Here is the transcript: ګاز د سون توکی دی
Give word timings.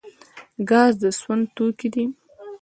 ګاز 0.69 0.93
د 1.01 1.03
سون 1.19 1.39
توکی 1.55 1.87
دی 1.93 2.05